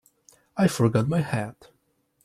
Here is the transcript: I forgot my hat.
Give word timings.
I 0.57 0.67
forgot 0.67 1.07
my 1.07 1.19
hat. 1.21 1.69